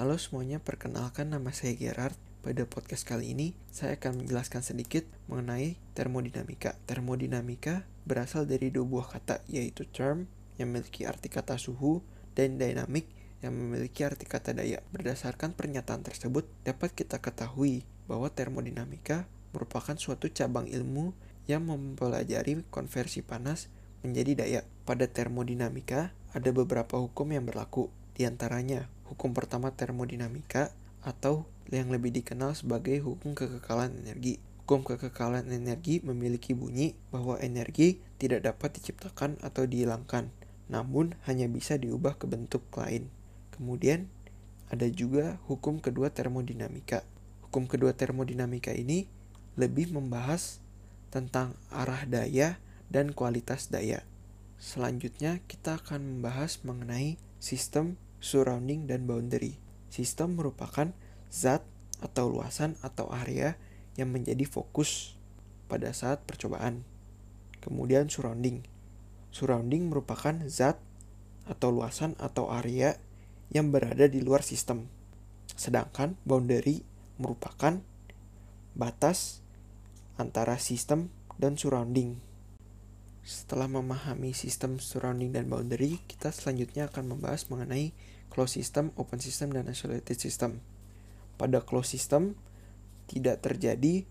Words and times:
Halo 0.00 0.16
semuanya, 0.16 0.56
perkenalkan 0.56 1.28
nama 1.28 1.52
saya 1.52 1.76
Gerard. 1.76 2.16
Pada 2.40 2.64
podcast 2.64 3.04
kali 3.04 3.36
ini, 3.36 3.52
saya 3.68 4.00
akan 4.00 4.24
menjelaskan 4.24 4.64
sedikit 4.64 5.04
mengenai 5.28 5.76
termodinamika. 5.92 6.72
Termodinamika 6.88 7.84
berasal 8.08 8.48
dari 8.48 8.72
dua 8.72 8.88
buah 8.88 9.12
kata, 9.12 9.44
yaitu 9.52 9.84
term 9.84 10.24
yang 10.56 10.72
memiliki 10.72 11.04
arti 11.04 11.28
kata 11.28 11.60
suhu 11.60 12.00
dan 12.32 12.56
dynamic 12.56 13.12
yang 13.44 13.52
memiliki 13.52 14.00
arti 14.08 14.24
kata 14.24 14.56
daya. 14.56 14.80
Berdasarkan 14.88 15.52
pernyataan 15.52 16.00
tersebut, 16.00 16.48
dapat 16.64 16.96
kita 16.96 17.20
ketahui 17.20 17.84
bahwa 18.08 18.32
termodinamika 18.32 19.28
merupakan 19.52 20.00
suatu 20.00 20.32
cabang 20.32 20.64
ilmu 20.64 21.12
yang 21.44 21.68
mempelajari 21.68 22.64
konversi 22.72 23.20
panas 23.20 23.68
menjadi 24.00 24.48
daya. 24.48 24.60
Pada 24.88 25.04
termodinamika, 25.12 26.16
ada 26.32 26.48
beberapa 26.56 26.96
hukum 26.96 27.36
yang 27.36 27.44
berlaku, 27.44 27.92
di 28.16 28.24
antaranya 28.24 28.88
Hukum 29.10 29.34
pertama 29.34 29.74
termodinamika 29.74 30.70
atau 31.02 31.50
yang 31.74 31.90
lebih 31.90 32.14
dikenal 32.14 32.54
sebagai 32.54 33.02
hukum 33.02 33.34
kekekalan 33.34 33.90
energi. 34.06 34.38
Hukum 34.62 34.86
kekekalan 34.86 35.50
energi 35.50 35.98
memiliki 36.06 36.54
bunyi 36.54 36.94
bahwa 37.10 37.34
energi 37.42 37.98
tidak 38.22 38.46
dapat 38.46 38.78
diciptakan 38.78 39.42
atau 39.42 39.66
dihilangkan, 39.66 40.30
namun 40.70 41.18
hanya 41.26 41.50
bisa 41.50 41.74
diubah 41.74 42.14
ke 42.22 42.30
bentuk 42.30 42.62
lain. 42.78 43.10
Kemudian 43.50 44.06
ada 44.70 44.86
juga 44.86 45.42
hukum 45.50 45.82
kedua 45.82 46.14
termodinamika. 46.14 47.02
Hukum 47.50 47.66
kedua 47.66 47.90
termodinamika 47.98 48.70
ini 48.70 49.10
lebih 49.58 49.90
membahas 49.90 50.62
tentang 51.10 51.58
arah 51.74 52.06
daya 52.06 52.62
dan 52.86 53.10
kualitas 53.10 53.74
daya. 53.74 54.06
Selanjutnya 54.62 55.42
kita 55.50 55.82
akan 55.82 55.98
membahas 56.22 56.62
mengenai 56.62 57.18
sistem 57.42 57.98
surrounding, 58.20 58.86
dan 58.86 59.08
boundary. 59.08 59.58
Sistem 59.90 60.38
merupakan 60.38 60.92
zat 61.32 61.64
atau 61.98 62.30
luasan 62.30 62.78
atau 62.80 63.10
area 63.10 63.58
yang 63.98 64.14
menjadi 64.14 64.46
fokus 64.46 65.18
pada 65.66 65.90
saat 65.90 66.22
percobaan. 66.24 66.86
Kemudian 67.60 68.08
surrounding. 68.08 68.64
Surrounding 69.34 69.90
merupakan 69.90 70.46
zat 70.46 70.78
atau 71.44 71.74
luasan 71.74 72.14
atau 72.22 72.48
area 72.54 72.96
yang 73.50 73.74
berada 73.74 74.06
di 74.06 74.22
luar 74.22 74.46
sistem. 74.46 74.86
Sedangkan 75.58 76.14
boundary 76.22 76.86
merupakan 77.18 77.82
batas 78.78 79.42
antara 80.16 80.56
sistem 80.62 81.10
dan 81.36 81.58
surrounding. 81.58 82.29
Setelah 83.30 83.70
memahami 83.70 84.34
sistem 84.34 84.82
surrounding 84.82 85.30
dan 85.30 85.46
boundary, 85.46 86.02
kita 86.10 86.34
selanjutnya 86.34 86.90
akan 86.90 87.14
membahas 87.14 87.46
mengenai 87.46 87.94
closed 88.26 88.58
system, 88.58 88.90
open 88.98 89.22
system, 89.22 89.54
dan 89.54 89.70
isolated 89.70 90.18
system. 90.18 90.58
Pada 91.38 91.62
closed 91.62 91.94
system, 91.94 92.34
tidak 93.06 93.38
terjadi 93.38 94.02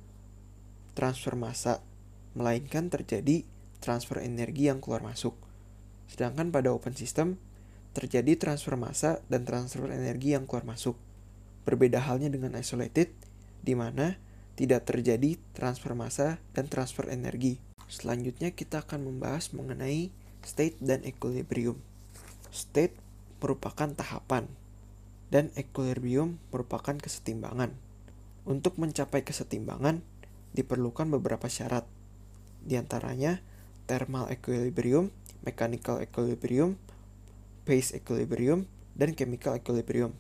transfer 0.96 1.36
massa, 1.36 1.84
melainkan 2.32 2.88
terjadi 2.88 3.44
transfer 3.84 4.24
energi 4.24 4.72
yang 4.72 4.80
keluar 4.80 5.04
masuk. 5.04 5.36
Sedangkan 6.08 6.56
pada 6.56 6.72
open 6.72 6.96
system, 6.96 7.36
terjadi 7.92 8.40
transfer 8.40 8.80
massa 8.80 9.20
dan 9.28 9.44
transfer 9.44 9.92
energi 9.92 10.32
yang 10.32 10.48
keluar 10.48 10.64
masuk. 10.64 10.96
Berbeda 11.68 12.00
halnya 12.08 12.32
dengan 12.32 12.56
isolated, 12.56 13.12
di 13.60 13.76
mana 13.76 14.16
tidak 14.56 14.88
terjadi 14.88 15.36
transfer 15.52 15.92
massa 15.92 16.40
dan 16.56 16.72
transfer 16.72 17.12
energi. 17.12 17.69
Selanjutnya 17.90 18.54
kita 18.54 18.86
akan 18.86 19.10
membahas 19.10 19.50
mengenai 19.50 20.14
state 20.46 20.78
dan 20.78 21.02
equilibrium. 21.02 21.82
State 22.54 22.94
merupakan 23.42 23.90
tahapan 23.90 24.46
dan 25.34 25.50
equilibrium 25.58 26.38
merupakan 26.54 26.94
kesetimbangan. 26.94 27.74
Untuk 28.46 28.78
mencapai 28.78 29.26
kesetimbangan 29.26 30.06
diperlukan 30.54 31.10
beberapa 31.18 31.50
syarat. 31.50 31.90
Di 32.62 32.78
antaranya 32.78 33.42
thermal 33.90 34.30
equilibrium, 34.30 35.10
mechanical 35.42 35.98
equilibrium, 35.98 36.78
phase 37.66 37.98
equilibrium, 37.98 38.70
dan 38.94 39.18
chemical 39.18 39.58
equilibrium. 39.58 40.14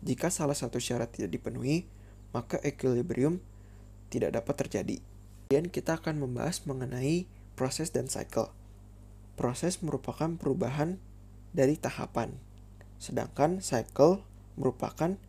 Jika 0.00 0.32
salah 0.32 0.56
satu 0.56 0.80
syarat 0.80 1.12
tidak 1.12 1.36
dipenuhi, 1.36 1.84
maka 2.32 2.56
equilibrium 2.64 3.40
tidak 4.08 4.36
dapat 4.36 4.66
terjadi. 4.66 5.11
Kemudian 5.52 5.68
kita 5.68 6.00
akan 6.00 6.16
membahas 6.16 6.64
mengenai 6.64 7.28
proses 7.60 7.92
dan 7.92 8.08
cycle. 8.08 8.48
Proses 9.36 9.84
merupakan 9.84 10.32
perubahan 10.40 10.96
dari 11.52 11.76
tahapan, 11.76 12.32
sedangkan 12.96 13.60
cycle 13.60 14.24
merupakan 14.56 15.20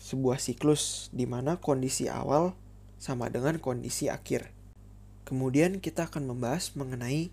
sebuah 0.00 0.40
siklus 0.40 1.12
di 1.12 1.28
mana 1.28 1.60
kondisi 1.60 2.08
awal 2.08 2.56
sama 2.96 3.28
dengan 3.28 3.60
kondisi 3.60 4.08
akhir. 4.08 4.48
Kemudian 5.28 5.84
kita 5.84 6.08
akan 6.08 6.32
membahas 6.32 6.72
mengenai 6.72 7.28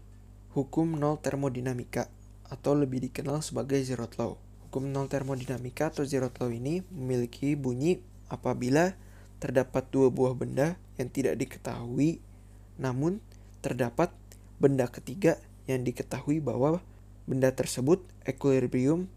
hukum 0.52 1.00
nol 1.00 1.24
termodinamika 1.24 2.12
atau 2.52 2.76
lebih 2.76 3.00
dikenal 3.00 3.40
sebagai 3.40 3.80
zero 3.80 4.12
law. 4.20 4.36
Hukum 4.68 4.92
nol 4.92 5.08
termodinamika 5.08 5.88
atau 5.88 6.04
zero 6.04 6.28
law 6.36 6.52
ini 6.52 6.84
memiliki 6.92 7.56
bunyi 7.56 8.04
apabila 8.28 9.00
terdapat 9.40 9.88
dua 9.90 10.12
buah 10.12 10.36
benda 10.36 10.76
yang 11.00 11.08
tidak 11.08 11.40
diketahui, 11.40 12.20
namun 12.76 13.24
terdapat 13.64 14.12
benda 14.60 14.88
ketiga 14.92 15.40
yang 15.66 15.88
diketahui 15.88 16.44
bahwa 16.44 16.84
benda 17.24 17.52
tersebut 17.56 18.04
equilibrium 18.28 19.08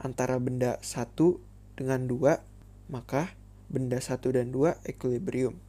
antara 0.00 0.40
benda 0.40 0.80
satu 0.80 1.40
dengan 1.76 2.08
dua, 2.08 2.40
maka 2.88 3.36
benda 3.68 4.00
satu 4.00 4.32
dan 4.32 4.48
dua 4.48 4.80
equilibrium. 4.88 5.60